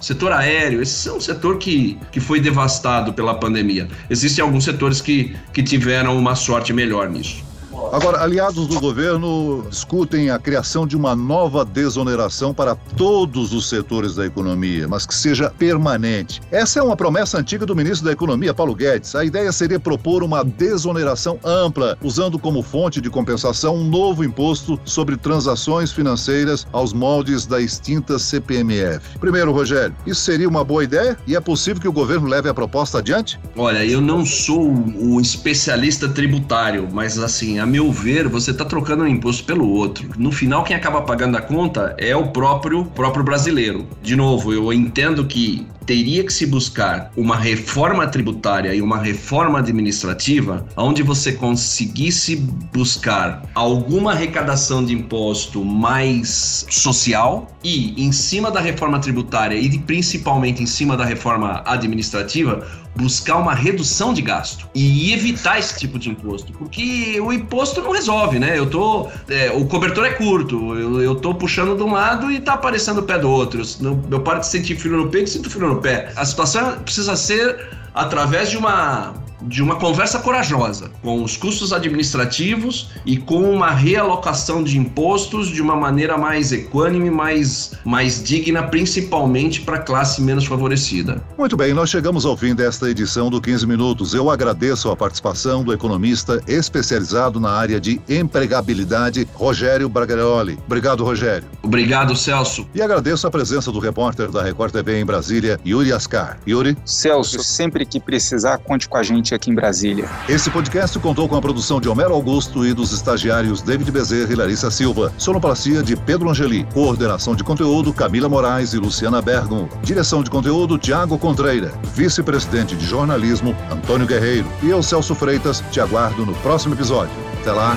setor 0.00 0.32
aéreo, 0.32 0.82
esse 0.82 1.08
é 1.08 1.12
um 1.12 1.20
setor 1.20 1.58
que, 1.58 1.98
que 2.10 2.20
foi 2.20 2.40
devastado 2.40 3.12
pela 3.12 3.34
pandemia. 3.34 3.88
Existem 4.08 4.42
alguns 4.42 4.64
setores 4.64 5.00
que, 5.00 5.36
que 5.52 5.62
tiveram 5.62 6.16
uma 6.18 6.34
sorte 6.34 6.72
melhor 6.72 7.08
nisso. 7.08 7.51
Agora, 7.92 8.22
aliados 8.22 8.66
do 8.66 8.80
governo 8.80 9.66
discutem 9.68 10.30
a 10.30 10.38
criação 10.38 10.86
de 10.86 10.96
uma 10.96 11.14
nova 11.14 11.62
desoneração 11.62 12.54
para 12.54 12.74
todos 12.74 13.52
os 13.52 13.68
setores 13.68 14.14
da 14.14 14.24
economia, 14.24 14.88
mas 14.88 15.04
que 15.04 15.14
seja 15.14 15.50
permanente. 15.50 16.40
Essa 16.50 16.80
é 16.80 16.82
uma 16.82 16.96
promessa 16.96 17.36
antiga 17.36 17.66
do 17.66 17.76
ministro 17.76 18.06
da 18.06 18.12
Economia, 18.12 18.54
Paulo 18.54 18.74
Guedes. 18.74 19.14
A 19.14 19.26
ideia 19.26 19.52
seria 19.52 19.78
propor 19.78 20.22
uma 20.22 20.42
desoneração 20.42 21.38
ampla, 21.44 21.98
usando 22.02 22.38
como 22.38 22.62
fonte 22.62 22.98
de 22.98 23.10
compensação 23.10 23.76
um 23.76 23.84
novo 23.84 24.24
imposto 24.24 24.80
sobre 24.86 25.18
transações 25.18 25.92
financeiras 25.92 26.66
aos 26.72 26.94
moldes 26.94 27.44
da 27.44 27.60
extinta 27.60 28.18
CPMF. 28.18 29.18
Primeiro, 29.18 29.52
Rogério, 29.52 29.94
isso 30.06 30.22
seria 30.22 30.48
uma 30.48 30.64
boa 30.64 30.82
ideia 30.82 31.14
e 31.26 31.36
é 31.36 31.40
possível 31.42 31.82
que 31.82 31.88
o 31.88 31.92
governo 31.92 32.26
leve 32.26 32.48
a 32.48 32.54
proposta 32.54 33.00
adiante? 33.00 33.38
Olha, 33.54 33.84
eu 33.84 34.00
não 34.00 34.24
sou 34.24 34.72
o 34.96 35.20
especialista 35.20 36.08
tributário, 36.08 36.88
mas 36.90 37.18
assim, 37.18 37.58
a 37.58 37.66
meu 37.66 37.81
ver, 37.90 38.28
você 38.28 38.50
está 38.50 38.64
trocando 38.64 39.04
um 39.04 39.08
imposto 39.08 39.44
pelo 39.44 39.68
outro. 39.68 40.10
No 40.16 40.30
final, 40.30 40.62
quem 40.62 40.76
acaba 40.76 41.02
pagando 41.02 41.36
a 41.36 41.40
conta 41.40 41.94
é 41.98 42.14
o 42.14 42.28
próprio, 42.28 42.84
próprio 42.84 43.24
brasileiro. 43.24 43.86
De 44.02 44.14
novo, 44.14 44.52
eu 44.52 44.72
entendo 44.72 45.24
que 45.24 45.66
teria 45.86 46.24
que 46.24 46.32
se 46.32 46.46
buscar 46.46 47.10
uma 47.16 47.36
reforma 47.36 48.06
tributária 48.06 48.74
e 48.74 48.82
uma 48.82 48.98
reforma 48.98 49.58
administrativa 49.58 50.66
onde 50.76 51.02
você 51.02 51.32
conseguisse 51.32 52.36
buscar 52.72 53.42
alguma 53.54 54.12
arrecadação 54.12 54.84
de 54.84 54.94
imposto 54.94 55.64
mais 55.64 56.66
social 56.70 57.50
e 57.62 58.02
em 58.02 58.12
cima 58.12 58.50
da 58.50 58.60
reforma 58.60 58.98
tributária 58.98 59.56
e 59.56 59.78
principalmente 59.78 60.62
em 60.62 60.66
cima 60.66 60.96
da 60.96 61.04
reforma 61.04 61.62
administrativa 61.66 62.66
buscar 62.94 63.36
uma 63.36 63.54
redução 63.54 64.12
de 64.12 64.20
gasto 64.20 64.68
e 64.74 65.12
evitar 65.12 65.58
esse 65.58 65.78
tipo 65.78 65.98
de 65.98 66.10
imposto, 66.10 66.52
porque 66.52 67.18
o 67.20 67.32
imposto 67.32 67.80
não 67.80 67.92
resolve, 67.92 68.38
né? 68.38 68.58
Eu 68.58 68.68
tô, 68.68 69.08
é, 69.28 69.50
o 69.50 69.64
cobertor 69.64 70.04
é 70.04 70.10
curto, 70.10 70.74
eu, 70.76 71.00
eu 71.00 71.14
tô 71.14 71.34
puxando 71.34 71.76
de 71.76 71.82
um 71.82 71.92
lado 71.92 72.30
e 72.30 72.40
tá 72.40 72.54
aparecendo 72.54 72.98
o 72.98 73.02
pé 73.02 73.18
do 73.18 73.30
outro. 73.30 73.62
Eu, 73.80 74.02
eu 74.10 74.20
paro 74.20 74.40
de 74.40 74.46
sentir 74.46 74.76
frio 74.76 74.96
no 74.96 75.08
peito 75.08 75.28
e 75.28 75.30
sinto 75.30 75.48
frio 75.48 75.68
no 75.68 75.71
pé. 75.80 76.12
A 76.16 76.24
situação 76.24 76.78
precisa 76.80 77.16
ser 77.16 77.68
através 77.94 78.50
de 78.50 78.56
uma 78.56 79.14
de 79.46 79.62
uma 79.62 79.76
conversa 79.76 80.18
corajosa 80.18 80.90
com 81.02 81.22
os 81.22 81.36
custos 81.36 81.72
administrativos 81.72 82.90
e 83.04 83.16
com 83.16 83.50
uma 83.50 83.70
realocação 83.70 84.62
de 84.62 84.78
impostos 84.78 85.48
de 85.48 85.60
uma 85.60 85.76
maneira 85.76 86.16
mais 86.16 86.52
equânime, 86.52 87.10
mais, 87.10 87.72
mais 87.84 88.22
digna, 88.22 88.62
principalmente 88.64 89.60
para 89.60 89.76
a 89.76 89.80
classe 89.80 90.20
menos 90.22 90.46
favorecida. 90.46 91.22
Muito 91.36 91.56
bem, 91.56 91.72
nós 91.74 91.90
chegamos 91.90 92.24
ao 92.24 92.36
fim 92.36 92.54
desta 92.54 92.88
edição 92.88 93.30
do 93.30 93.40
15 93.40 93.66
Minutos. 93.66 94.14
Eu 94.14 94.30
agradeço 94.30 94.90
a 94.90 94.96
participação 94.96 95.64
do 95.64 95.72
economista 95.72 96.42
especializado 96.46 97.40
na 97.40 97.50
área 97.50 97.80
de 97.80 98.00
empregabilidade, 98.08 99.28
Rogério 99.34 99.88
Bragaroli. 99.88 100.58
Obrigado, 100.66 101.04
Rogério. 101.04 101.48
Obrigado, 101.62 102.16
Celso. 102.16 102.66
E 102.74 102.82
agradeço 102.82 103.26
a 103.26 103.30
presença 103.30 103.70
do 103.70 103.78
repórter 103.78 104.30
da 104.30 104.42
Record 104.42 104.72
TV 104.72 105.00
em 105.00 105.04
Brasília, 105.04 105.58
Yuri 105.66 105.92
Ascar. 105.92 106.38
Yuri? 106.46 106.76
Celso, 106.84 107.42
sempre 107.42 107.84
que 107.84 108.00
precisar, 108.00 108.58
conte 108.58 108.88
com 108.88 108.96
a 108.96 109.02
gente 109.02 109.31
aqui 109.34 109.50
em 109.50 109.54
Brasília. 109.54 110.08
Esse 110.28 110.50
podcast 110.50 110.98
contou 110.98 111.28
com 111.28 111.36
a 111.36 111.40
produção 111.40 111.80
de 111.80 111.88
Homero 111.88 112.14
Augusto 112.14 112.66
e 112.66 112.72
dos 112.72 112.92
estagiários 112.92 113.62
David 113.62 113.90
Bezerra 113.90 114.32
e 114.32 114.36
Larissa 114.36 114.70
Silva. 114.70 115.12
Sonoplastia 115.18 115.82
de 115.82 115.96
Pedro 115.96 116.30
Angeli. 116.30 116.64
Coordenação 116.72 117.34
de 117.34 117.44
conteúdo 117.44 117.92
Camila 117.92 118.28
Moraes 118.28 118.72
e 118.72 118.78
Luciana 118.78 119.22
Bergamo. 119.22 119.68
Direção 119.82 120.22
de 120.22 120.30
conteúdo 120.30 120.78
Tiago 120.78 121.18
Contreira. 121.18 121.72
Vice-presidente 121.94 122.76
de 122.76 122.86
jornalismo 122.86 123.56
Antônio 123.70 124.06
Guerreiro. 124.06 124.46
E 124.62 124.70
eu, 124.70 124.82
Celso 124.82 125.14
Freitas, 125.14 125.62
te 125.70 125.80
aguardo 125.80 126.24
no 126.26 126.34
próximo 126.36 126.74
episódio. 126.74 127.14
Até 127.40 127.52
lá. 127.52 127.76